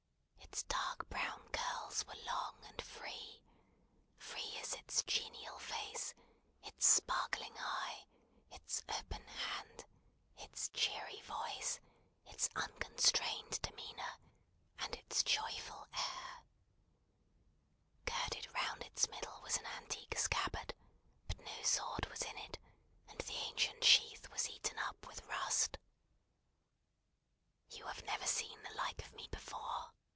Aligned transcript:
Its 0.53 0.63
dark 0.63 1.07
brown 1.09 1.47
curls 1.53 2.05
were 2.05 2.21
long 2.25 2.61
and 2.67 2.81
free; 2.81 3.41
free 4.17 4.57
as 4.61 4.73
its 4.73 5.01
genial 5.03 5.57
face, 5.59 6.13
its 6.63 6.85
sparkling 6.85 7.57
eye, 7.57 8.05
its 8.51 8.83
open 8.89 9.25
hand, 9.27 9.85
its 10.35 10.67
cheery 10.73 11.21
voice, 11.21 11.79
its 12.25 12.49
unconstrained 12.57 13.61
demeanour, 13.61 14.15
and 14.79 14.93
its 14.95 15.23
joyful 15.23 15.87
air. 15.93 16.43
Girded 18.03 18.53
round 18.53 18.83
its 18.83 19.07
middle 19.07 19.39
was 19.43 19.55
an 19.57 19.65
antique 19.67 20.17
scabbard; 20.19 20.73
but 21.29 21.39
no 21.39 21.63
sword 21.63 22.05
was 22.09 22.23
in 22.23 22.37
it, 22.39 22.59
and 23.07 23.21
the 23.21 23.35
ancient 23.35 23.85
sheath 23.85 24.29
was 24.31 24.49
eaten 24.49 24.77
up 24.79 25.07
with 25.07 25.23
rust. 25.25 25.77
"You 27.69 27.85
have 27.85 28.03
never 28.03 28.27
seen 28.27 28.61
the 28.63 28.73
like 28.75 28.99
of 29.01 29.13
me 29.13 29.29
before!" 29.29 29.93